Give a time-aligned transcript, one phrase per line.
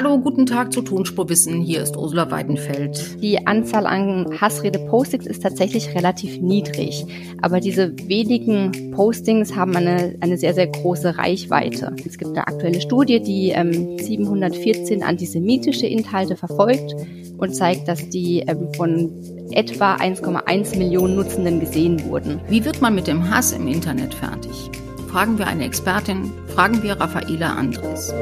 [0.00, 1.60] Hallo, guten Tag zu Tonspurwissen.
[1.60, 3.20] Hier ist Ursula Weidenfeld.
[3.20, 7.04] Die Anzahl an Hassrede-Postings ist tatsächlich relativ niedrig.
[7.42, 11.96] Aber diese wenigen Postings haben eine, eine sehr, sehr große Reichweite.
[12.06, 16.94] Es gibt eine aktuelle Studie, die ähm, 714 antisemitische Inhalte verfolgt
[17.38, 19.10] und zeigt, dass die ähm, von
[19.50, 22.40] etwa 1,1 Millionen Nutzenden gesehen wurden.
[22.48, 24.70] Wie wird man mit dem Hass im Internet fertig?
[25.08, 28.14] Fragen wir eine Expertin, fragen wir Raffaela Andres.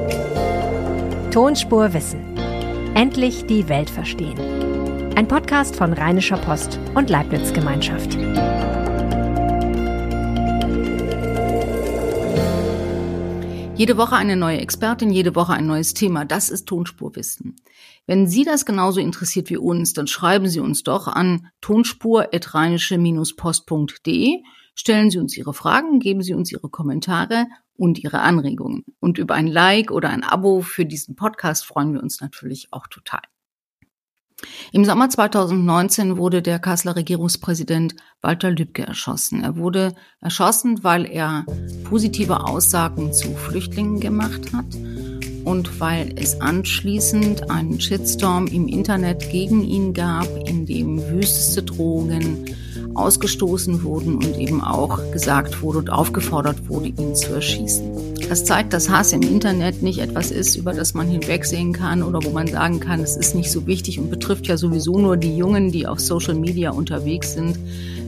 [1.37, 2.35] Tonspur Wissen.
[2.95, 4.39] Endlich die Welt verstehen.
[5.17, 8.15] Ein Podcast von Rheinischer Post und Leibniz Gemeinschaft.
[13.75, 16.25] Jede Woche eine neue Expertin, jede Woche ein neues Thema.
[16.25, 17.57] Das ist Tonspurwissen.
[18.07, 24.43] Wenn Sie das genauso interessiert wie uns, dann schreiben Sie uns doch an tonspur-post.de.
[24.75, 28.85] Stellen Sie uns Ihre Fragen, geben Sie uns Ihre Kommentare und Ihre Anregungen.
[29.01, 32.87] Und über ein Like oder ein Abo für diesen Podcast freuen wir uns natürlich auch
[32.87, 33.23] total.
[34.73, 39.43] Im Sommer 2019 wurde der Kasseler Regierungspräsident Walter Lübcke erschossen.
[39.43, 41.47] Er wurde erschossen, weil er
[41.85, 44.67] positive Aussagen zu Flüchtlingen gemacht hat
[45.45, 52.45] und weil es anschließend einen Shitstorm im Internet gegen ihn gab, in dem wüsteste Drohungen
[52.97, 58.07] ausgestoßen wurden und eben auch gesagt wurde und aufgefordert wurde, ihn zu erschießen.
[58.29, 62.25] Das zeigt, dass Hass im Internet nicht etwas ist, über das man hinwegsehen kann oder
[62.25, 65.37] wo man sagen kann, es ist nicht so wichtig und betrifft ja sowieso nur die
[65.37, 67.57] Jungen, die auf Social Media unterwegs sind.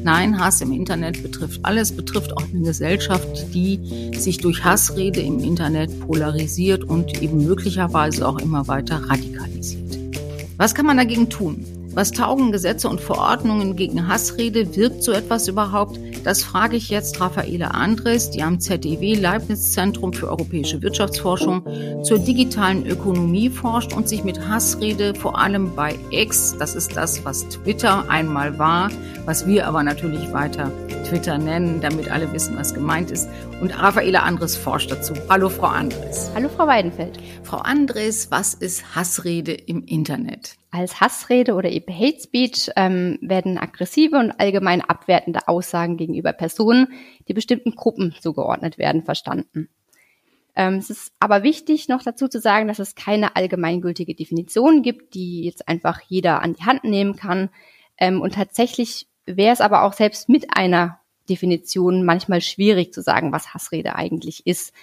[0.02, 5.38] Nein, Hass im Internet betrifft alles, betrifft auch eine Gesellschaft, die sich durch Hassrede im
[5.38, 9.98] Internet polarisiert und eben möglicherweise auch immer weiter radikalisiert.
[10.56, 11.64] Was kann man dagegen tun?
[11.98, 14.76] Was taugen Gesetze und Verordnungen gegen Hassrede?
[14.76, 15.98] Wirkt so etwas überhaupt?
[16.22, 21.64] Das frage ich jetzt Raffaele Andres, die am ZEW Leibniz Zentrum für europäische Wirtschaftsforschung
[22.04, 27.24] zur digitalen Ökonomie forscht und sich mit Hassrede vor allem bei X, das ist das,
[27.24, 28.90] was Twitter einmal war,
[29.24, 30.70] was wir aber natürlich weiter
[31.08, 33.28] Twitter nennen, damit alle wissen, was gemeint ist.
[33.60, 35.14] Und Raffaele Andres forscht dazu.
[35.28, 36.30] Hallo, Frau Andres.
[36.32, 37.18] Hallo, Frau Weidenfeld.
[37.42, 40.58] Frau Andres, was ist Hassrede im Internet?
[40.70, 46.88] Als Hassrede oder eben Hate Speech ähm, werden aggressive und allgemein abwertende Aussagen gegenüber Personen,
[47.26, 49.70] die bestimmten Gruppen zugeordnet werden, verstanden.
[50.54, 55.14] Ähm, es ist aber wichtig, noch dazu zu sagen, dass es keine allgemeingültige Definition gibt,
[55.14, 57.48] die jetzt einfach jeder an die Hand nehmen kann.
[57.96, 63.32] Ähm, und tatsächlich wäre es aber auch selbst mit einer Definition manchmal schwierig zu sagen,
[63.32, 64.74] was Hassrede eigentlich ist.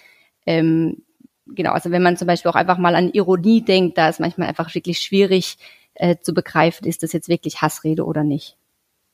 [0.46, 1.05] Ähm,
[1.48, 4.48] genau, also wenn man zum Beispiel auch einfach mal an Ironie denkt, da ist manchmal
[4.48, 5.58] einfach wirklich schwierig
[5.96, 8.58] äh, zu begreifen, ist das jetzt wirklich Hassrede oder nicht.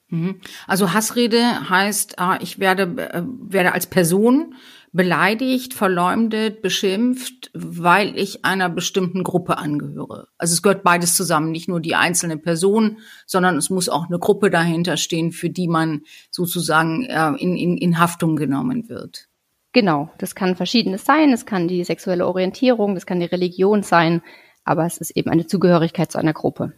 [0.09, 0.41] Mhm.
[0.67, 2.83] Also Hassrede heißt, ah, ich werde,
[3.13, 4.55] äh, werde als Person
[4.93, 10.27] beleidigt, verleumdet, beschimpft, weil ich einer bestimmten Gruppe angehöre.
[10.37, 14.19] Also es gehört beides zusammen, nicht nur die einzelne Person, sondern es muss auch eine
[14.19, 19.29] Gruppe dahinter stehen, für die man sozusagen äh, in, in, in Haftung genommen wird.
[19.73, 21.31] Genau, das kann verschiedenes sein.
[21.31, 24.21] Es kann die sexuelle Orientierung, das kann die Religion sein,
[24.63, 26.73] aber es ist eben eine Zugehörigkeit zu einer Gruppe.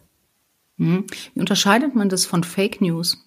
[0.76, 1.06] Mhm.
[1.34, 3.18] Wie unterscheidet man das von Fake News?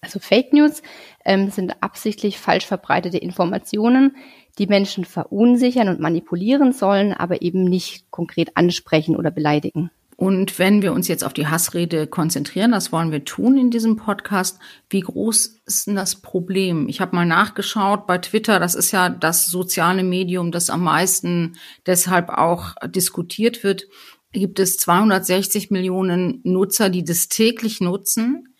[0.00, 0.82] Also Fake News
[1.24, 4.16] ähm, sind absichtlich falsch verbreitete Informationen,
[4.58, 9.90] die Menschen verunsichern und manipulieren sollen, aber eben nicht konkret ansprechen oder beleidigen.
[10.16, 13.96] Und wenn wir uns jetzt auf die Hassrede konzentrieren, das wollen wir tun in diesem
[13.96, 16.88] Podcast, wie groß ist denn das Problem?
[16.88, 21.56] Ich habe mal nachgeschaut bei Twitter, das ist ja das soziale Medium, das am meisten
[21.86, 23.86] deshalb auch diskutiert wird.
[24.32, 28.53] Gibt es 260 Millionen Nutzer, die das täglich nutzen.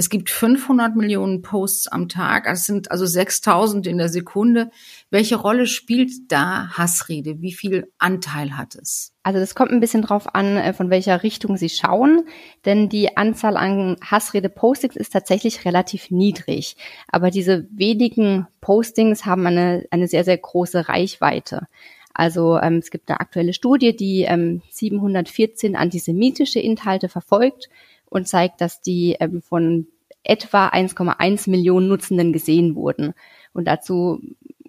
[0.00, 4.70] Es gibt 500 Millionen Posts am Tag, das sind also 6000 in der Sekunde.
[5.10, 7.42] Welche Rolle spielt da Hassrede?
[7.42, 9.12] Wie viel Anteil hat es?
[9.24, 12.22] Also das kommt ein bisschen drauf an, äh, von welcher Richtung Sie schauen,
[12.64, 16.76] denn die Anzahl an Hassrede-Postings ist tatsächlich relativ niedrig.
[17.08, 21.66] Aber diese wenigen Postings haben eine, eine sehr, sehr große Reichweite.
[22.14, 27.68] Also ähm, es gibt eine aktuelle Studie, die ähm, 714 antisemitische Inhalte verfolgt
[28.10, 29.86] und zeigt, dass die ähm, von
[30.22, 33.14] etwa 1,1 Millionen Nutzenden gesehen wurden.
[33.52, 34.20] Und dazu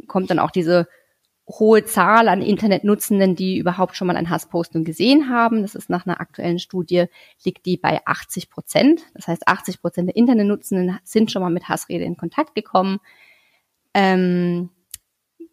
[0.08, 0.88] kommt dann auch diese
[1.50, 5.64] hohe Zahl an Internetnutzenden, die überhaupt schon mal ein Hassposting gesehen haben.
[5.64, 7.06] Das ist nach einer aktuellen Studie,
[7.44, 9.02] liegt die bei 80 Prozent.
[9.16, 13.00] Das heißt, 80 Prozent der Internetnutzenden sind schon mal mit Hassrede in Kontakt gekommen.
[13.96, 14.70] Ähm,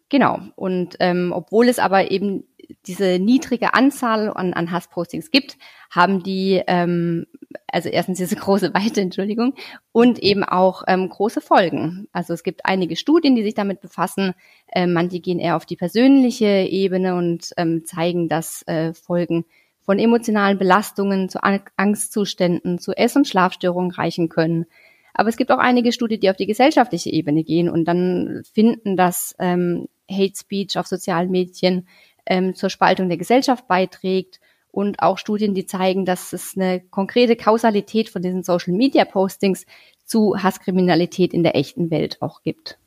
[0.09, 0.39] genau.
[0.55, 2.43] Und ähm, obwohl es aber eben
[2.85, 5.57] diese niedrige Anzahl an, an Hasspostings gibt,
[5.89, 7.25] haben die ähm,
[7.67, 9.53] also erstens diese große Weite, Entschuldigung,
[9.91, 12.07] und eben auch ähm, große Folgen.
[12.11, 14.33] Also es gibt einige Studien, die sich damit befassen.
[14.73, 19.45] Ähm, manche gehen eher auf die persönliche Ebene und ähm, zeigen, dass äh, Folgen
[19.81, 24.65] von emotionalen Belastungen zu Angstzuständen, zu Ess- und Schlafstörungen reichen können.
[25.13, 28.97] Aber es gibt auch einige Studien, die auf die gesellschaftliche Ebene gehen und dann finden,
[28.97, 31.87] dass ähm, Hate Speech auf sozialen Medien
[32.27, 34.39] ähm, zur Spaltung der Gesellschaft beiträgt
[34.71, 39.65] und auch Studien, die zeigen, dass es eine konkrete Kausalität von diesen Social Media Postings
[40.05, 42.77] zu Hasskriminalität in der echten Welt auch gibt.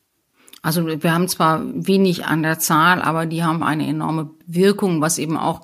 [0.62, 5.19] Also wir haben zwar wenig an der Zahl, aber die haben eine enorme Wirkung, was
[5.19, 5.62] eben auch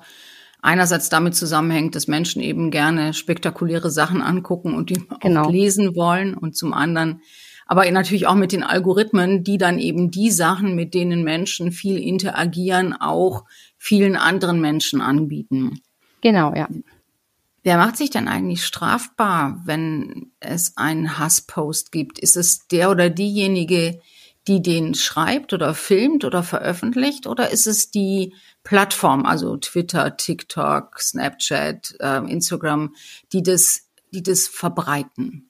[0.61, 5.43] einerseits damit zusammenhängt, dass Menschen eben gerne spektakuläre Sachen angucken und die genau.
[5.43, 7.21] auch lesen wollen und zum anderen
[7.67, 11.97] aber natürlich auch mit den Algorithmen, die dann eben die Sachen, mit denen Menschen viel
[11.97, 13.43] interagieren, auch
[13.87, 15.79] vielen anderen Menschen anbieten.
[16.19, 16.67] Genau, ja.
[17.63, 22.19] Wer macht sich denn eigentlich strafbar, wenn es einen Hasspost gibt?
[22.19, 24.01] Ist es der oder diejenige,
[24.45, 27.27] die den schreibt oder filmt oder veröffentlicht?
[27.27, 32.93] Oder ist es die Plattform, also Twitter, TikTok, Snapchat, äh, Instagram,
[33.31, 35.47] die das, die das verbreiten?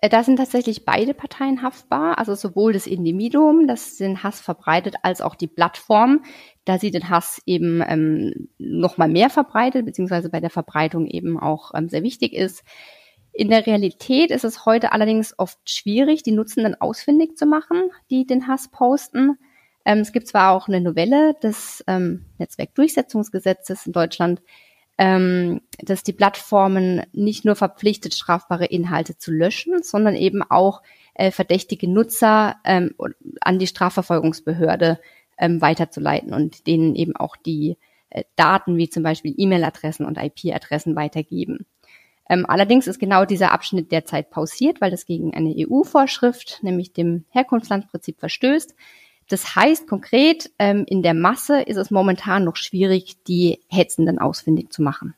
[0.00, 4.94] Äh, da sind tatsächlich beide Parteien haftbar, also sowohl das Individuum, das den Hass verbreitet,
[5.02, 6.24] als auch die Plattform,
[6.68, 11.38] da sie den Hass eben ähm, noch mal mehr verbreitet, beziehungsweise bei der Verbreitung eben
[11.38, 12.62] auch ähm, sehr wichtig ist.
[13.32, 18.26] In der Realität ist es heute allerdings oft schwierig, die Nutzenden ausfindig zu machen, die
[18.26, 19.38] den Hass posten.
[19.86, 24.42] Ähm, es gibt zwar auch eine Novelle des ähm, Netzwerkdurchsetzungsgesetzes in Deutschland,
[24.98, 30.82] ähm, dass die Plattformen nicht nur verpflichtet, strafbare Inhalte zu löschen, sondern eben auch
[31.14, 32.94] äh, verdächtige Nutzer ähm,
[33.40, 34.98] an die Strafverfolgungsbehörde
[35.38, 37.76] ähm, weiterzuleiten und denen eben auch die
[38.10, 41.66] äh, Daten wie zum Beispiel E-Mail-Adressen und IP-Adressen weitergeben.
[42.28, 47.24] Ähm, allerdings ist genau dieser Abschnitt derzeit pausiert, weil das gegen eine EU-Vorschrift, nämlich dem
[47.30, 48.74] Herkunftslandprinzip, verstößt.
[49.28, 54.72] Das heißt konkret, ähm, in der Masse ist es momentan noch schwierig, die Hetzenden ausfindig
[54.72, 55.14] zu machen.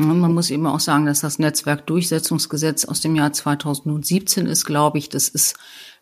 [0.00, 5.08] Man muss eben auch sagen, dass das Netzwerkdurchsetzungsgesetz aus dem Jahr 2017 ist, glaube ich.
[5.08, 5.58] Das ist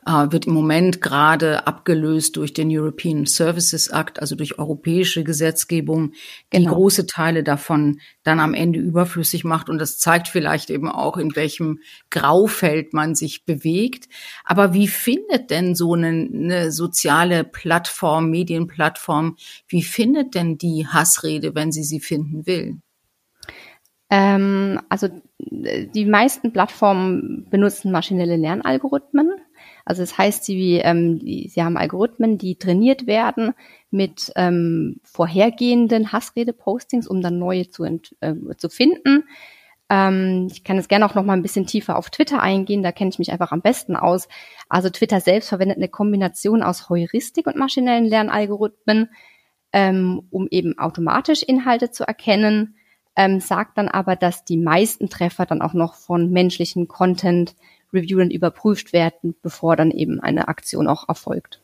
[0.06, 6.12] äh, wird im Moment gerade abgelöst durch den European Services Act, also durch europäische Gesetzgebung,
[6.52, 6.74] die genau.
[6.74, 9.68] große Teile davon dann am Ende überflüssig macht.
[9.68, 11.80] Und das zeigt vielleicht eben auch, in welchem
[12.10, 14.08] Graufeld man sich bewegt.
[14.44, 19.36] Aber wie findet denn so eine, eine soziale Plattform, Medienplattform,
[19.66, 22.78] wie findet denn die Hassrede, wenn sie sie finden will?
[24.08, 25.08] Ähm, also
[25.38, 29.30] die meisten Plattformen benutzen maschinelle Lernalgorithmen.
[29.86, 33.54] Also das heißt, sie, ähm, die, sie haben Algorithmen, die trainiert werden
[33.92, 39.24] mit ähm, vorhergehenden Hassrede-Postings, um dann neue zu, äh, zu finden.
[39.88, 42.90] Ähm, ich kann jetzt gerne auch noch mal ein bisschen tiefer auf Twitter eingehen, da
[42.90, 44.26] kenne ich mich einfach am besten aus.
[44.68, 49.10] Also Twitter selbst verwendet eine Kombination aus Heuristik und maschinellen Lernalgorithmen,
[49.72, 52.74] ähm, um eben automatisch Inhalte zu erkennen,
[53.14, 57.54] ähm, sagt dann aber, dass die meisten Treffer dann auch noch von menschlichen Content
[57.96, 61.60] Reviewern überprüft werden, bevor dann eben eine Aktion auch erfolgt.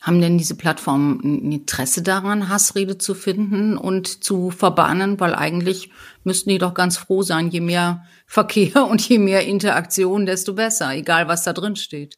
[0.00, 5.18] Haben denn diese Plattformen ein Interesse daran, Hassrede zu finden und zu verbannen?
[5.18, 5.90] Weil eigentlich
[6.22, 10.94] müssten die doch ganz froh sein, je mehr Verkehr und je mehr Interaktion, desto besser,
[10.94, 12.16] egal was da drin steht.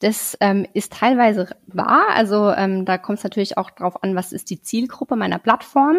[0.00, 2.06] Das ähm, ist teilweise wahr.
[2.14, 5.96] Also ähm, da kommt es natürlich auch drauf an, was ist die Zielgruppe meiner Plattform.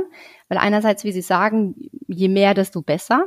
[0.48, 1.76] Weil einerseits, wie Sie sagen,
[2.08, 3.26] je mehr, desto besser.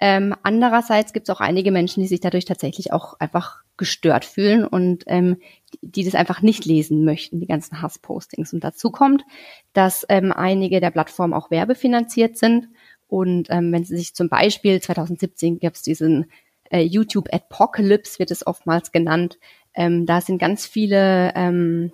[0.00, 4.64] Ähm, andererseits gibt es auch einige Menschen, die sich dadurch tatsächlich auch einfach gestört fühlen
[4.64, 5.38] und ähm,
[5.82, 8.52] die das einfach nicht lesen möchten, die ganzen Hasspostings.
[8.52, 9.24] Und dazu kommt,
[9.72, 12.68] dass ähm, einige der Plattformen auch werbefinanziert sind.
[13.08, 16.26] Und ähm, wenn Sie sich zum Beispiel 2017 gab es diesen
[16.70, 19.38] äh, YouTube Apocalypse, wird es oftmals genannt.
[19.74, 21.92] Ähm, da sind ganz viele ähm,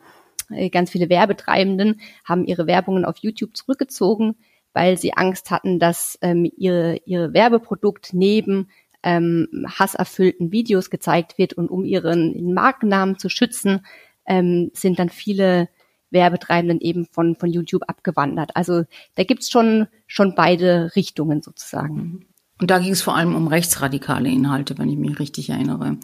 [0.51, 4.37] äh, ganz viele Werbetreibenden haben ihre Werbungen auf YouTube zurückgezogen,
[4.73, 8.69] weil sie Angst hatten, dass ähm, ihre, ihre Werbeprodukt neben
[9.03, 13.87] ähm, hasserfüllten Videos gezeigt wird und um ihren Markennamen zu schützen,
[14.27, 15.69] ähm, sind dann viele
[16.11, 18.51] Werbetreibenden eben von, von YouTube abgewandert.
[18.55, 18.85] Also
[19.15, 22.27] da gibt's schon, schon beide Richtungen sozusagen.
[22.61, 25.97] Und da ging es vor allem um rechtsradikale Inhalte, wenn ich mich richtig erinnere.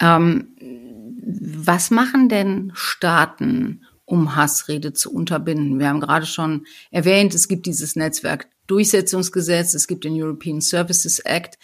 [0.00, 0.56] Ähm,
[1.22, 5.78] was machen denn Staaten, um Hassrede zu unterbinden.
[5.78, 11.58] Wir haben gerade schon erwähnt, es gibt dieses Netzwerkdurchsetzungsgesetz, es gibt den European Services Act,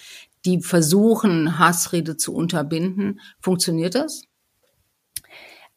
[0.44, 3.20] die versuchen, Hassrede zu unterbinden.
[3.40, 4.24] Funktioniert das?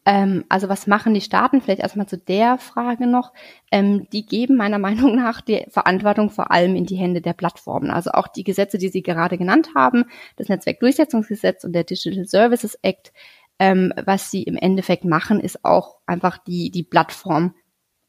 [0.08, 1.62] Ähm, also was machen die Staaten?
[1.62, 3.34] Vielleicht erstmal zu der Frage noch.
[3.72, 7.90] Ähm, die geben meiner Meinung nach die Verantwortung vor allem in die Hände der Plattformen.
[7.90, 10.06] Also auch die Gesetze, die Sie gerade genannt haben,
[10.38, 13.12] das Netzwerkdurchsetzungsgesetz und der Digital Services Act,
[13.60, 17.56] ähm, was sie im Endeffekt machen, ist auch einfach die, die Plattform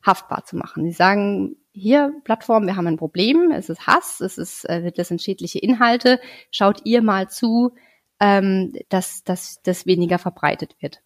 [0.04, 0.84] haftbar zu machen.
[0.84, 5.08] Sie sagen, hier Plattform, wir haben ein Problem, es ist Hass, es ist, äh, das
[5.08, 7.74] sind schädliche Inhalte, schaut ihr mal zu,
[8.18, 11.02] ähm, dass, dass das weniger verbreitet wird.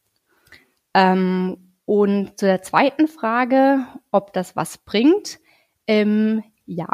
[0.95, 5.41] Ähm, und zu der zweiten Frage, ob das was bringt,
[5.89, 6.87] ähm, ja,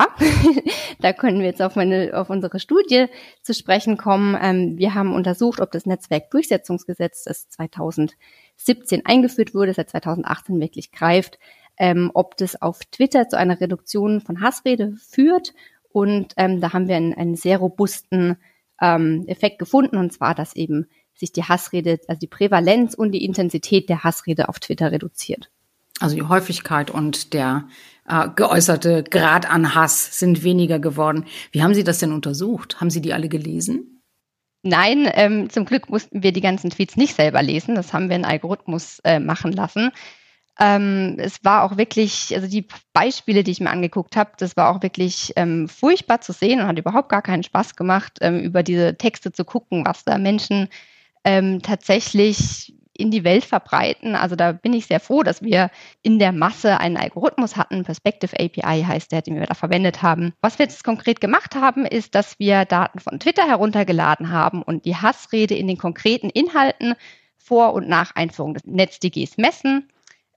[1.00, 3.06] da können wir jetzt auf, meine, auf unsere Studie
[3.42, 4.34] zu sprechen kommen.
[4.40, 11.38] Ähm, wir haben untersucht, ob das Netzwerkdurchsetzungsgesetz, das 2017 eingeführt wurde, seit 2018 wirklich greift,
[11.76, 15.52] ähm, ob das auf Twitter zu einer Reduktion von Hassrede führt.
[15.90, 18.38] Und ähm, da haben wir einen, einen sehr robusten
[18.80, 23.24] ähm, Effekt gefunden, und zwar, dass eben sich die Hassrede, also die Prävalenz und die
[23.24, 25.50] Intensität der Hassrede auf Twitter reduziert.
[26.00, 27.68] Also die Häufigkeit und der
[28.08, 31.26] äh, geäußerte Grad an Hass sind weniger geworden.
[31.52, 32.80] Wie haben Sie das denn untersucht?
[32.80, 34.02] Haben Sie die alle gelesen?
[34.62, 37.76] Nein, ähm, zum Glück mussten wir die ganzen Tweets nicht selber lesen.
[37.76, 39.92] Das haben wir in Algorithmus äh, machen lassen.
[40.58, 44.74] Ähm, es war auch wirklich, also die Beispiele, die ich mir angeguckt habe, das war
[44.74, 48.62] auch wirklich ähm, furchtbar zu sehen und hat überhaupt gar keinen Spaß gemacht, ähm, über
[48.62, 50.68] diese Texte zu gucken, was da Menschen
[51.24, 54.14] ähm, tatsächlich in die Welt verbreiten.
[54.14, 55.70] Also da bin ich sehr froh, dass wir
[56.02, 57.84] in der Masse einen Algorithmus hatten.
[57.84, 60.32] Perspective API heißt der, den wir da verwendet haben.
[60.40, 64.84] Was wir jetzt konkret gemacht haben, ist, dass wir Daten von Twitter heruntergeladen haben und
[64.84, 66.94] die Hassrede in den konkreten Inhalten
[67.36, 69.88] vor und nach Einführung des NetzDGs messen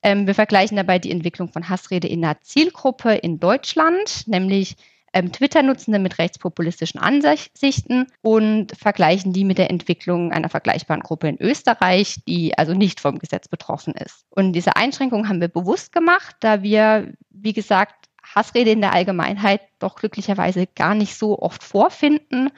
[0.02, 4.76] ähm, wir vergleichen dabei die Entwicklung von Hassrede in einer Zielgruppe in Deutschland, nämlich
[5.14, 11.42] ähm, Twitter-Nutzende mit rechtspopulistischen Ansichten und vergleichen die mit der Entwicklung einer vergleichbaren Gruppe in
[11.42, 14.26] Österreich, die also nicht vom Gesetz betroffen ist.
[14.30, 19.62] Und diese Einschränkung haben wir bewusst gemacht, da wir, wie gesagt, Hassrede in der Allgemeinheit
[19.80, 22.52] doch glücklicherweise gar nicht so oft vorfinden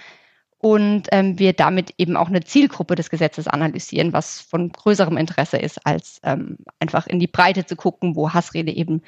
[0.61, 5.57] und ähm, wir damit eben auch eine Zielgruppe des Gesetzes analysieren, was von größerem Interesse
[5.57, 9.01] ist, als ähm, einfach in die Breite zu gucken, wo Hassrede eben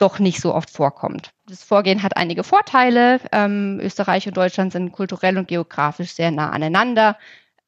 [0.00, 1.32] doch nicht so oft vorkommt.
[1.46, 3.20] Das Vorgehen hat einige Vorteile.
[3.32, 7.16] Ähm, Österreich und Deutschland sind kulturell und geografisch sehr nah aneinander.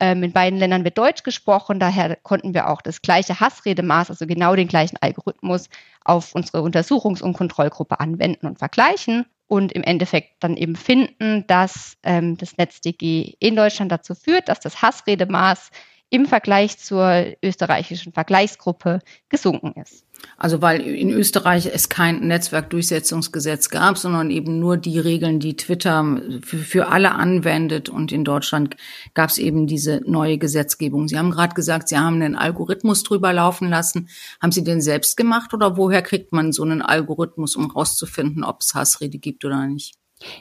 [0.00, 4.26] Ähm, in beiden Ländern wird Deutsch gesprochen, daher konnten wir auch das gleiche Hassredemaß, also
[4.26, 5.68] genau den gleichen Algorithmus,
[6.04, 11.96] auf unsere Untersuchungs- und Kontrollgruppe anwenden und vergleichen und im Endeffekt dann eben finden, dass
[12.02, 15.70] ähm, das NetzDG in Deutschland dazu führt, dass das Hassredemaß
[16.12, 18.98] im Vergleich zur österreichischen Vergleichsgruppe
[19.30, 20.04] gesunken ist.
[20.36, 26.20] Also weil in Österreich es kein Netzwerkdurchsetzungsgesetz gab, sondern eben nur die Regeln, die Twitter
[26.42, 27.88] für, für alle anwendet.
[27.88, 28.76] Und in Deutschland
[29.14, 31.08] gab es eben diese neue Gesetzgebung.
[31.08, 34.10] Sie haben gerade gesagt, Sie haben einen Algorithmus drüber laufen lassen.
[34.40, 38.60] Haben Sie den selbst gemacht oder woher kriegt man so einen Algorithmus, um rauszufinden, ob
[38.60, 39.94] es Hassrede gibt oder nicht?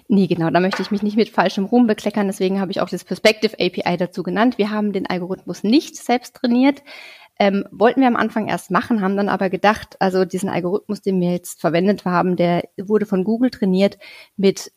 [0.08, 2.90] Nee, genau, da möchte ich mich nicht mit falschem Ruhm bekleckern, deswegen habe ich auch
[2.90, 4.58] das Perspective API dazu genannt.
[4.58, 6.84] Wir haben den Algorithmus nicht selbst trainiert.
[7.40, 11.20] Ähm, wollten wir am Anfang erst machen, haben dann aber gedacht, also diesen Algorithmus, den
[11.20, 13.98] wir jetzt verwendet haben, der wurde von Google trainiert
[14.38, 14.72] mit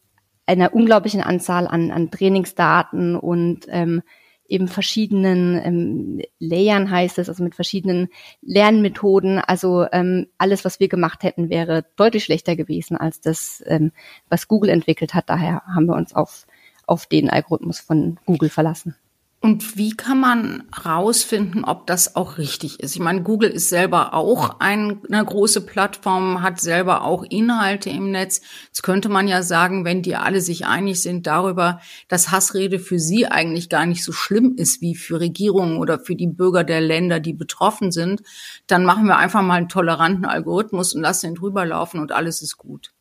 [0.47, 4.03] einer unglaublichen Anzahl an, an Trainingsdaten und ähm,
[4.47, 8.09] eben verschiedenen ähm, Layern heißt es, also mit verschiedenen
[8.43, 9.39] Lernmethoden.
[9.39, 13.93] Also ähm, alles, was wir gemacht hätten, wäre deutlich schlechter gewesen als das, ähm,
[14.29, 15.29] was Google entwickelt hat.
[15.29, 16.47] Daher haben wir uns auf,
[16.87, 18.97] auf den Algorithmus von Google verlassen.
[19.45, 22.95] Und wie kann man rausfinden, ob das auch richtig ist?
[22.95, 28.11] Ich meine, Google ist selber auch ein, eine große Plattform, hat selber auch Inhalte im
[28.11, 28.41] Netz.
[28.69, 32.99] Jetzt könnte man ja sagen, wenn die alle sich einig sind darüber, dass Hassrede für
[32.99, 36.81] sie eigentlich gar nicht so schlimm ist wie für Regierungen oder für die Bürger der
[36.81, 38.23] Länder, die betroffen sind,
[38.67, 42.41] dann machen wir einfach mal einen toleranten Algorithmus und lassen ihn drüber laufen und alles
[42.41, 42.95] ist gut.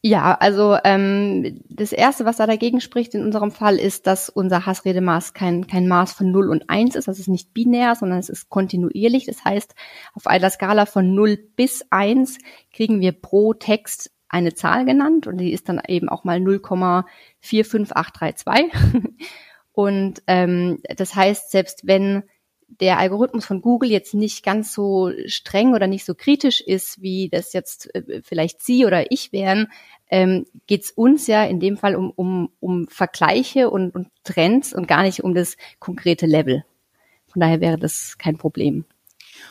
[0.00, 4.64] Ja, also ähm, das Erste, was da dagegen spricht in unserem Fall, ist, dass unser
[4.64, 7.08] Hassredemaß kein, kein Maß von 0 und 1 ist.
[7.08, 9.26] Das ist nicht binär, sondern es ist kontinuierlich.
[9.26, 9.74] Das heißt,
[10.14, 12.38] auf einer Skala von 0 bis 1
[12.72, 18.70] kriegen wir pro Text eine Zahl genannt und die ist dann eben auch mal 0,45832.
[19.72, 22.22] und ähm, das heißt, selbst wenn
[22.68, 27.28] der Algorithmus von Google jetzt nicht ganz so streng oder nicht so kritisch ist, wie
[27.28, 29.68] das jetzt äh, vielleicht Sie oder ich wären,
[30.10, 34.72] ähm, geht es uns ja in dem Fall um, um, um Vergleiche und, und Trends
[34.74, 36.64] und gar nicht um das konkrete Level.
[37.28, 38.84] Von daher wäre das kein Problem.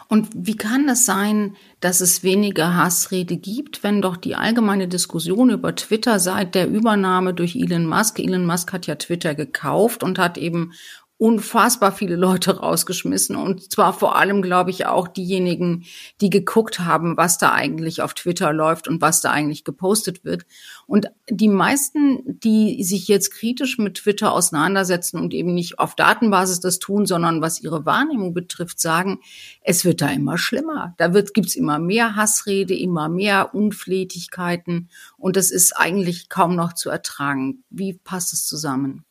[0.09, 5.49] Und wie kann es sein, dass es weniger Hassrede gibt, wenn doch die allgemeine Diskussion
[5.49, 10.19] über Twitter seit der Übernahme durch Elon Musk, Elon Musk hat ja Twitter gekauft und
[10.19, 10.73] hat eben
[11.19, 15.85] unfassbar viele Leute rausgeschmissen und zwar vor allem, glaube ich, auch diejenigen,
[16.21, 20.45] die geguckt haben, was da eigentlich auf Twitter läuft und was da eigentlich gepostet wird.
[20.85, 26.59] Und die meisten, die sich jetzt kritisch mit Twitter auseinandersetzen und eben nicht auf Datenbasis
[26.59, 29.19] das tun, sondern was ihre Wahrnehmung betrifft, sagen,
[29.61, 30.93] es wird da immer schlimmer.
[30.97, 36.73] Da wird, gibt's immer mehr Hassrede, immer mehr Unflätigkeiten und das ist eigentlich kaum noch
[36.73, 37.63] zu ertragen.
[37.71, 39.06] Wie passt es zusammen?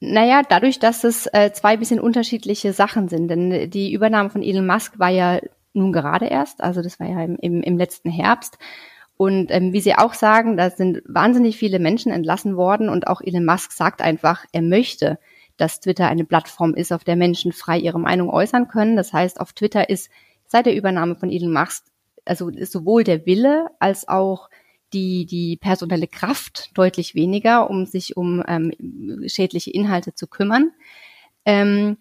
[0.00, 3.28] Naja, dadurch, dass es äh, zwei bisschen unterschiedliche Sachen sind.
[3.28, 5.40] Denn die Übernahme von Elon Musk war ja
[5.72, 8.58] nun gerade erst, also das war ja im, im, im letzten Herbst.
[9.16, 13.20] Und ähm, wie Sie auch sagen, da sind wahnsinnig viele Menschen entlassen worden und auch
[13.20, 15.18] Elon Musk sagt einfach, er möchte,
[15.56, 18.94] dass Twitter eine Plattform ist, auf der Menschen frei ihre Meinung äußern können.
[18.94, 20.08] Das heißt, auf Twitter ist
[20.46, 21.84] seit der Übernahme von Elon Musk
[22.28, 24.50] also sowohl der Wille als auch
[24.92, 28.72] die, die personelle Kraft deutlich weniger, um sich um ähm,
[29.26, 30.72] schädliche Inhalte zu kümmern.
[31.44, 31.98] Ähm,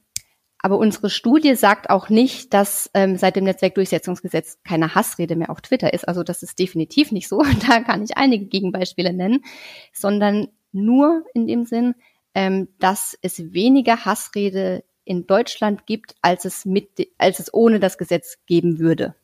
[0.60, 5.62] aber unsere Studie sagt auch nicht, dass ähm, seit dem Netzwerkdurchsetzungsgesetz keine Hassrede mehr auf
[5.62, 6.08] Twitter ist.
[6.08, 7.42] Also das ist definitiv nicht so.
[7.68, 9.44] Da kann ich einige Gegenbeispiele nennen,
[9.94, 11.96] sondern nur in dem Sinn,
[12.34, 17.98] ähm, dass es weniger Hassrede in Deutschland gibt, als es mit, als es ohne das
[17.98, 19.16] Gesetz geben würde.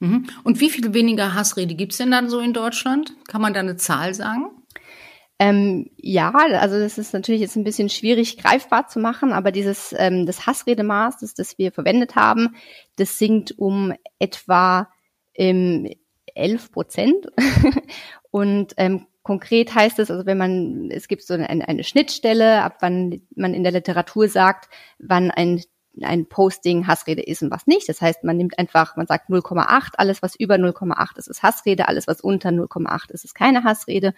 [0.00, 0.26] Mhm.
[0.44, 3.14] Und wie viel weniger Hassrede gibt's denn dann so in Deutschland?
[3.28, 4.50] Kann man da eine Zahl sagen?
[5.38, 9.94] Ähm, ja, also das ist natürlich jetzt ein bisschen schwierig greifbar zu machen, aber dieses
[9.96, 12.56] ähm, das Hassredemaß, das, das wir verwendet haben,
[12.96, 14.88] das sinkt um etwa
[15.34, 15.88] ähm,
[16.34, 17.26] 11 Prozent.
[18.30, 22.76] Und ähm, konkret heißt es, also wenn man, es gibt so eine, eine Schnittstelle, ab
[22.80, 25.62] wann man in der Literatur sagt, wann ein
[26.00, 27.88] ein Posting Hassrede ist und was nicht.
[27.88, 31.88] Das heißt, man nimmt einfach, man sagt 0,8, alles was über 0,8 ist, ist Hassrede,
[31.88, 34.14] alles was unter 0,8 ist, ist keine Hassrede.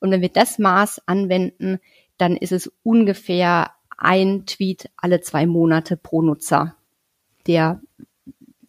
[0.00, 1.78] Und wenn wir das Maß anwenden,
[2.16, 6.74] dann ist es ungefähr ein Tweet alle zwei Monate pro Nutzer,
[7.46, 7.80] der,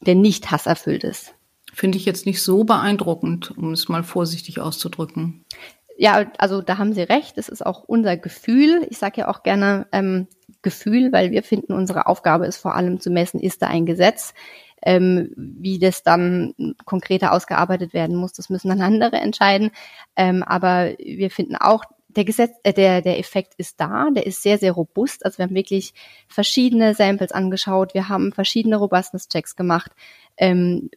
[0.02, 1.34] der nicht hasserfüllt ist.
[1.74, 5.46] Finde ich jetzt nicht so beeindruckend, um es mal vorsichtig auszudrücken.
[5.98, 7.38] Ja, also da haben Sie recht.
[7.38, 8.86] Es ist auch unser Gefühl.
[8.90, 10.28] Ich sage ja auch gerne ähm,
[10.62, 14.34] Gefühl, weil wir finden, unsere Aufgabe ist vor allem zu messen, ist da ein Gesetz.
[14.84, 19.72] Ähm, wie das dann konkreter ausgearbeitet werden muss, das müssen dann andere entscheiden.
[20.16, 21.84] Ähm, aber wir finden auch,
[22.16, 25.26] der Gesetz, äh, der, der Effekt ist da, der ist sehr, sehr robust.
[25.26, 25.94] Also wir haben wirklich
[26.28, 29.92] verschiedene Samples angeschaut, wir haben verschiedene Robustness-Checks gemacht.
[30.38, 30.90] Ähm,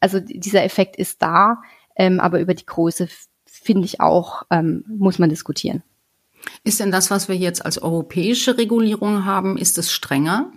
[0.00, 1.62] also dieser Effekt ist da,
[1.96, 3.08] ähm, aber über die Größe
[3.44, 5.82] finde ich auch, ähm, muss man diskutieren.
[6.64, 10.50] Ist denn das, was wir jetzt als europäische Regulierung haben, ist es strenger?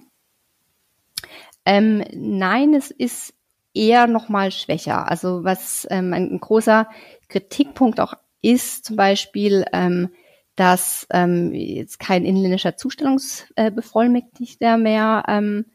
[1.66, 3.34] Ähm, nein, es ist
[3.74, 5.10] eher noch mal schwächer.
[5.10, 6.88] Also was ähm, ein, großer
[7.28, 10.10] Kritikpunkt auch ist, zum Beispiel, ähm,
[10.56, 15.66] dass ähm, jetzt kein inländischer Zustellungsbevollmächtigter mehr ähm,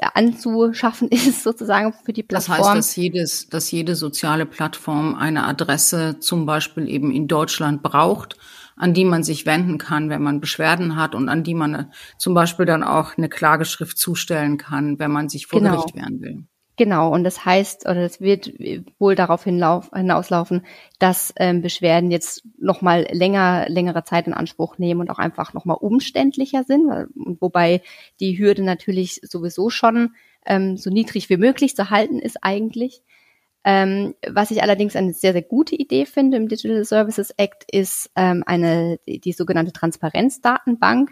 [0.00, 2.58] anzuschaffen ist, sozusagen für die Plattform.
[2.58, 7.82] Das heißt, dass, jedes, dass jede soziale Plattform eine Adresse zum Beispiel eben in Deutschland
[7.82, 8.36] braucht,
[8.78, 11.84] an die man sich wenden kann, wenn man Beschwerden hat und an die man äh,
[12.16, 15.76] zum Beispiel dann auch eine Klageschrift zustellen kann, wenn man sich vor genau.
[15.76, 16.44] Gericht wehren will.
[16.78, 18.52] Genau, und das heißt, oder das wird
[19.00, 20.64] wohl darauf hinauslaufen,
[21.00, 25.78] dass ähm, Beschwerden jetzt nochmal länger, längere Zeit in Anspruch nehmen und auch einfach nochmal
[25.80, 26.88] umständlicher sind,
[27.40, 27.82] wobei
[28.20, 30.14] die Hürde natürlich sowieso schon
[30.46, 33.02] ähm, so niedrig wie möglich zu halten ist eigentlich.
[33.64, 38.10] Ähm, was ich allerdings eine sehr, sehr gute Idee finde im Digital Services Act ist
[38.16, 41.10] ähm, eine, die, die sogenannte Transparenzdatenbank.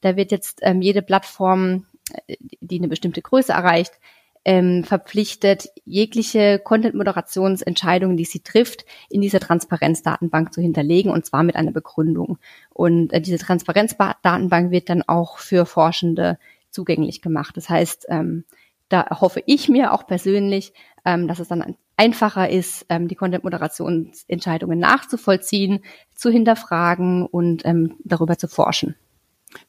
[0.00, 1.86] Da wird jetzt ähm, jede Plattform,
[2.26, 3.92] äh, die eine bestimmte Größe erreicht,
[4.44, 11.56] ähm, verpflichtet, jegliche Content-Moderationsentscheidungen, die sie trifft, in dieser Transparenzdatenbank zu hinterlegen und zwar mit
[11.56, 12.38] einer Begründung.
[12.70, 16.38] Und äh, diese Transparenzdatenbank wird dann auch für Forschende
[16.70, 17.56] zugänglich gemacht.
[17.56, 18.44] Das heißt, ähm,
[18.88, 20.72] da hoffe ich mir auch persönlich,
[21.04, 25.80] ähm, dass es dann einfacher ist, ähm, die Content-Moderationsentscheidungen nachzuvollziehen,
[26.14, 28.94] zu hinterfragen und ähm, darüber zu forschen.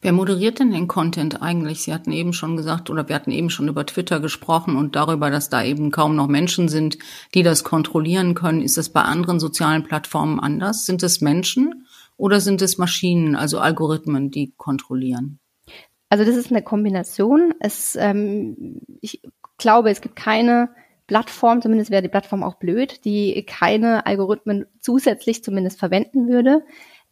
[0.01, 1.81] Wer moderiert denn den Content eigentlich?
[1.81, 5.29] Sie hatten eben schon gesagt, oder wir hatten eben schon über Twitter gesprochen und darüber,
[5.29, 6.97] dass da eben kaum noch Menschen sind,
[7.33, 8.61] die das kontrollieren können.
[8.61, 10.85] Ist das bei anderen sozialen Plattformen anders?
[10.85, 11.85] Sind es Menschen
[12.17, 15.39] oder sind es Maschinen, also Algorithmen, die kontrollieren?
[16.09, 17.53] Also das ist eine Kombination.
[17.61, 19.21] Es, ähm, ich
[19.57, 20.69] glaube, es gibt keine
[21.09, 26.63] Plattform, zumindest wäre die Plattform auch blöd, die keine Algorithmen zusätzlich zumindest verwenden würde.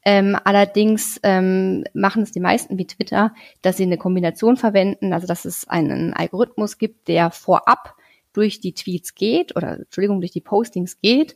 [0.05, 3.33] Ähm, allerdings ähm, machen es die meisten wie Twitter,
[3.63, 7.95] dass sie eine Kombination verwenden, also dass es einen Algorithmus gibt, der vorab
[8.33, 11.35] durch die Tweets geht oder Entschuldigung, durch die Postings geht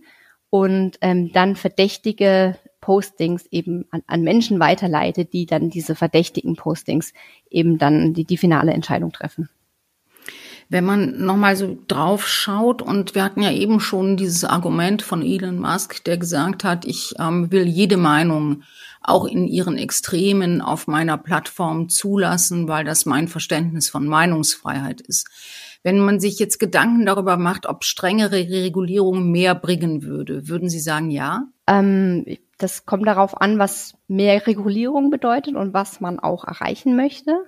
[0.51, 7.11] und ähm, dann verdächtige Postings eben an, an Menschen weiterleitet, die dann diese verdächtigen Postings
[7.49, 9.49] eben dann die, die finale Entscheidung treffen.
[10.71, 15.21] Wenn man nochmal so drauf schaut, und wir hatten ja eben schon dieses Argument von
[15.21, 18.63] Elon Musk, der gesagt hat, ich ähm, will jede Meinung
[19.01, 25.27] auch in ihren Extremen auf meiner Plattform zulassen, weil das mein Verständnis von Meinungsfreiheit ist.
[25.83, 30.79] Wenn man sich jetzt Gedanken darüber macht, ob strengere Regulierung mehr bringen würde, würden Sie
[30.79, 31.47] sagen, ja?
[31.67, 37.43] Ähm, das kommt darauf an, was mehr Regulierung bedeutet und was man auch erreichen möchte.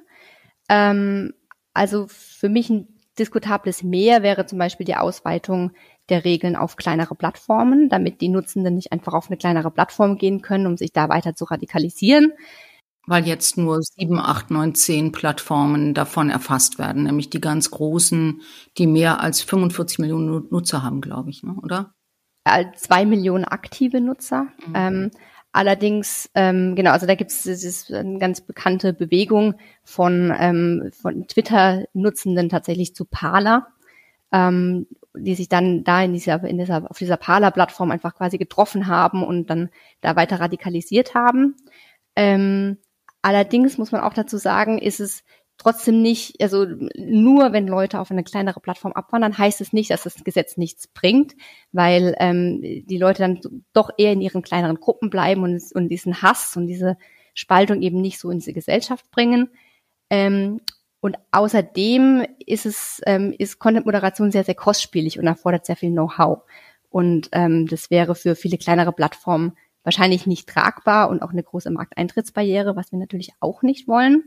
[0.68, 1.32] Ähm,
[1.74, 5.72] also für mich ein diskutables Mehr wäre zum Beispiel die Ausweitung
[6.10, 10.42] der Regeln auf kleinere Plattformen, damit die Nutzenden nicht einfach auf eine kleinere Plattform gehen
[10.42, 12.34] können, um sich da weiter zu radikalisieren.
[13.06, 18.42] Weil jetzt nur sieben, acht, neun, zehn Plattformen davon erfasst werden, nämlich die ganz großen,
[18.78, 21.54] die mehr als 45 Millionen Nutzer haben, glaube ich, ne?
[21.62, 21.94] oder?
[22.76, 24.48] Zwei Millionen aktive Nutzer.
[24.68, 24.74] Mhm.
[24.76, 25.12] Ähm,
[25.54, 32.50] allerdings, ähm, genau, also da gibt es eine ganz bekannte Bewegung von, ähm, von Twitter-Nutzenden
[32.50, 33.68] tatsächlich zu Parler,
[34.32, 38.88] ähm, die sich dann da in dieser, in dieser, auf dieser Parler-Plattform einfach quasi getroffen
[38.88, 39.70] haben und dann
[40.02, 41.56] da weiter radikalisiert haben.
[42.16, 42.78] Ähm,
[43.22, 45.24] allerdings muss man auch dazu sagen, ist es
[45.58, 50.04] trotzdem nicht, also nur wenn Leute auf eine kleinere Plattform abwandern, heißt es nicht, dass
[50.04, 51.34] das Gesetz nichts bringt,
[51.72, 56.22] weil ähm, die Leute dann doch eher in ihren kleineren Gruppen bleiben und, und diesen
[56.22, 56.98] Hass und diese
[57.34, 59.50] Spaltung eben nicht so in diese Gesellschaft bringen.
[60.10, 60.62] Ähm,
[61.02, 66.44] und außerdem ist es, ähm, ist Content-Moderation sehr, sehr kostspielig und erfordert sehr viel Know-how.
[66.90, 71.72] Und ähm, das wäre für viele kleinere Plattformen wahrscheinlich nicht tragbar und auch eine große
[71.72, 74.24] Markteintrittsbarriere, was wir natürlich auch nicht wollen.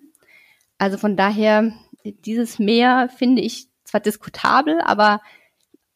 [0.79, 1.73] Also von daher,
[2.05, 5.21] dieses Mehr finde ich zwar diskutabel, aber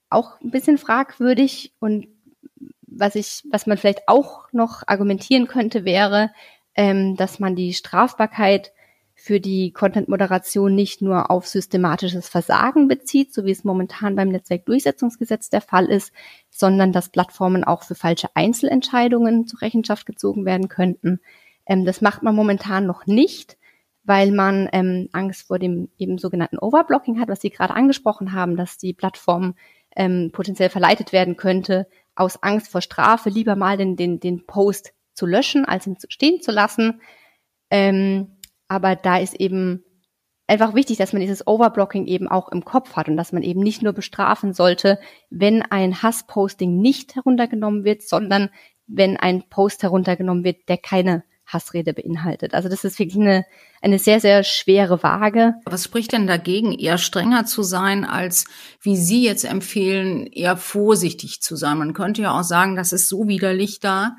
[0.08, 2.08] auch ein bisschen fragwürdig und
[2.82, 6.30] was ich, was man vielleicht auch noch argumentieren könnte, wäre,
[6.74, 8.72] ähm, dass man die Strafbarkeit
[9.14, 15.50] für die Content-Moderation nicht nur auf systematisches Versagen bezieht, so wie es momentan beim Netzwerkdurchsetzungsgesetz
[15.50, 16.12] der Fall ist,
[16.48, 21.20] sondern dass Plattformen auch für falsche Einzelentscheidungen zur Rechenschaft gezogen werden könnten.
[21.66, 23.58] Ähm, das macht man momentan noch nicht,
[24.04, 28.56] weil man ähm, Angst vor dem eben sogenannten Overblocking hat, was Sie gerade angesprochen haben,
[28.56, 29.54] dass die Plattform
[29.94, 34.92] ähm, potenziell verleitet werden könnte, aus Angst vor Strafe lieber mal den, den, den Post
[35.14, 37.00] zu löschen, als ihn stehen zu lassen.
[37.70, 38.36] Ähm,
[38.68, 39.84] aber da ist eben
[40.46, 43.60] einfach wichtig, dass man dieses Overblocking eben auch im Kopf hat und dass man eben
[43.60, 44.98] nicht nur bestrafen sollte,
[45.30, 48.50] wenn ein Hassposting nicht heruntergenommen wird, sondern
[48.86, 52.54] wenn ein Post heruntergenommen wird, der keine Hassrede beinhaltet.
[52.54, 53.44] Also das ist wirklich eine,
[53.82, 55.54] eine sehr, sehr schwere Waage.
[55.64, 58.44] Was spricht denn dagegen, eher strenger zu sein, als
[58.80, 61.78] wie Sie jetzt empfehlen, eher vorsichtig zu sein?
[61.78, 64.16] Man könnte ja auch sagen, das ist so widerlich da,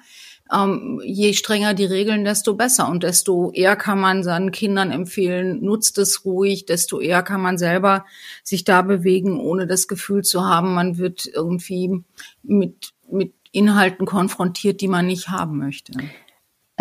[0.52, 2.90] ähm, je strenger die Regeln, desto besser.
[2.90, 7.58] Und desto eher kann man seinen Kindern empfehlen, nutzt es ruhig, desto eher kann man
[7.58, 8.06] selber
[8.44, 12.04] sich da bewegen, ohne das Gefühl zu haben, man wird irgendwie
[12.44, 15.94] mit, mit Inhalten konfrontiert, die man nicht haben möchte.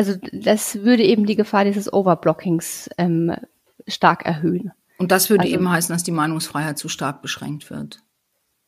[0.01, 3.37] Also das würde eben die Gefahr dieses Overblockings ähm,
[3.87, 4.73] stark erhöhen.
[4.97, 8.03] Und das würde also, eben heißen, dass die Meinungsfreiheit zu stark beschränkt wird.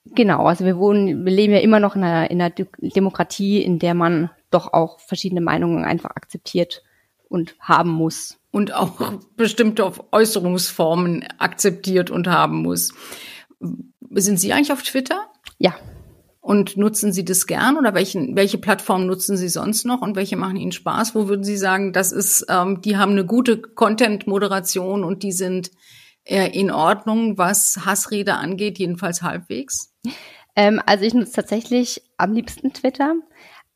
[0.05, 3.79] Genau, also wir wohnen, wir leben ja immer noch in einer, in einer Demokratie, in
[3.79, 6.83] der man doch auch verschiedene Meinungen einfach akzeptiert
[7.31, 8.39] und haben muss.
[8.51, 12.93] Und auch bestimmte Äußerungsformen akzeptiert und haben muss.
[14.11, 15.31] Sind Sie eigentlich auf Twitter?
[15.57, 15.75] Ja.
[16.43, 20.37] Und nutzen Sie das gern oder welchen, welche Plattform nutzen Sie sonst noch und welche
[20.37, 21.15] machen Ihnen Spaß?
[21.15, 25.71] Wo würden Sie sagen, das ist, ähm, die haben eine gute Content-Moderation und die sind
[26.25, 29.95] äh, in Ordnung, was Hassrede angeht, jedenfalls halbwegs?
[30.57, 33.15] Ähm, also ich nutze tatsächlich am liebsten Twitter.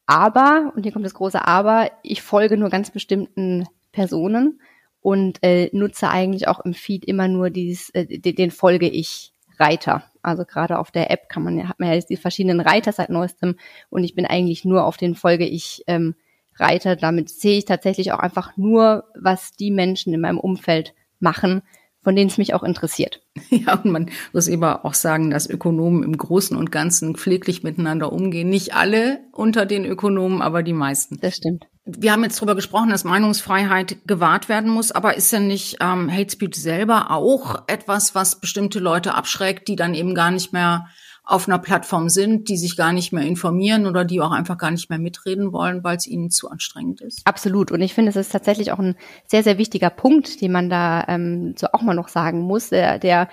[0.07, 4.61] Aber, und hier kommt das große Aber, ich folge nur ganz bestimmten Personen
[5.01, 9.36] und äh, nutze eigentlich auch im Feed immer nur dieses, äh, den, den folge ich
[9.59, 10.05] Reiter.
[10.23, 13.11] Also gerade auf der App kann man ja, hat man ja die verschiedenen Reiter seit
[13.11, 13.57] neuestem
[13.91, 16.15] und ich bin eigentlich nur auf den folge ich ähm,
[16.57, 16.97] Reiter.
[16.97, 21.63] Damit sehe ich tatsächlich auch einfach nur, was die Menschen in meinem Umfeld machen
[22.07, 23.21] von denen es mich auch interessiert.
[23.51, 28.13] Ja, und man muss eben auch sagen, dass Ökonomen im Großen und Ganzen pfleglich miteinander
[28.13, 28.49] umgehen.
[28.49, 31.19] Nicht alle unter den Ökonomen, aber die meisten.
[31.21, 31.67] Das stimmt.
[31.89, 36.13] Wir haben jetzt darüber gesprochen, dass Meinungsfreiheit gewahrt werden muss, aber ist denn nicht ähm,
[36.13, 40.87] Hate Speech selber auch etwas, was bestimmte Leute abschreckt, die dann eben gar nicht mehr
[41.23, 44.73] auf einer Plattform sind, die sich gar nicht mehr informieren oder die auch einfach gar
[44.73, 47.25] nicht mehr mitreden wollen, weil es ihnen zu anstrengend ist.
[47.25, 47.71] Absolut.
[47.71, 51.05] Und ich finde, es ist tatsächlich auch ein sehr, sehr wichtiger Punkt, den man da
[51.07, 53.29] ähm, so auch mal noch sagen muss, der, der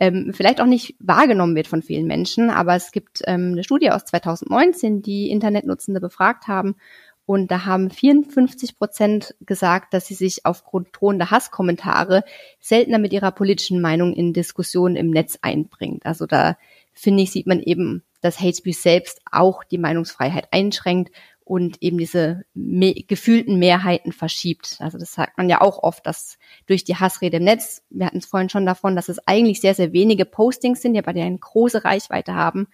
[0.00, 2.50] ähm, vielleicht auch nicht wahrgenommen wird von vielen Menschen.
[2.50, 6.76] Aber es gibt ähm, eine Studie aus 2019, die Internetnutzende befragt haben
[7.24, 12.24] Und da haben 54 Prozent gesagt, dass sie sich aufgrund drohender Hasskommentare
[12.60, 16.04] seltener mit ihrer politischen Meinung in Diskussionen im Netz einbringt.
[16.04, 16.56] Also da
[16.92, 21.12] finde ich, sieht man eben, dass Hate Speech selbst auch die Meinungsfreiheit einschränkt
[21.44, 24.76] und eben diese me gefühlten Mehrheiten verschiebt.
[24.78, 28.18] Also das sagt man ja auch oft, dass durch die Hassrede im Netz, wir hatten
[28.18, 31.20] es vorhin schon davon, dass es eigentlich sehr, sehr wenige Postings sind, die aber die
[31.20, 32.68] eine große Reichweite haben,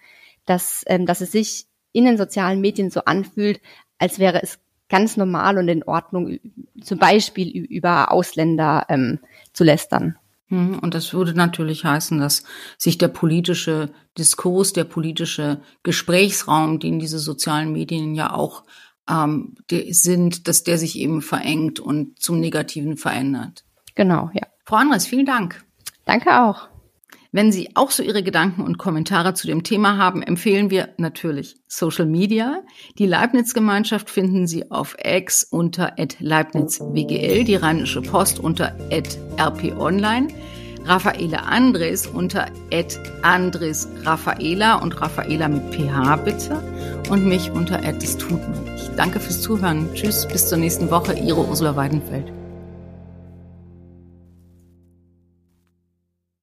[0.45, 3.59] dass, ähm, dass es sich in den sozialen Medien so anfühlt,
[3.99, 4.59] als wäre es
[4.89, 6.39] ganz normal und in Ordnung,
[6.81, 9.19] zum Beispiel über Ausländer ähm,
[9.53, 10.17] zu lästern.
[10.47, 12.43] Hm, und das würde natürlich heißen, dass
[12.77, 18.63] sich der politische Diskurs, der politische Gesprächsraum, den diese sozialen Medien ja auch
[19.09, 23.63] ähm, sind, dass der sich eben verengt und zum Negativen verändert.
[23.95, 24.47] Genau, ja.
[24.65, 25.63] Frau Andres, vielen Dank.
[26.05, 26.67] Danke auch.
[27.31, 31.57] Wenn Sie auch so Ihre Gedanken und Kommentare zu dem Thema haben, empfehlen wir natürlich
[31.67, 32.63] Social Media.
[32.97, 38.75] Die Leibniz-Gemeinschaft finden Sie auf X unter @leibnizwgl, die Rheinische Post unter
[39.37, 40.29] @rponline,
[40.85, 42.47] Raffaela Andres unter
[43.21, 46.63] Andres Raffaela und Raffaela mit PH bitte
[47.11, 48.65] und mich unter das tut mir.
[48.97, 49.87] Danke fürs Zuhören.
[49.93, 51.13] Tschüss, bis zur nächsten Woche.
[51.13, 52.38] Ihre Ursula Weidenfeld.